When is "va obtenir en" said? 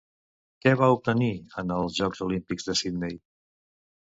0.79-1.75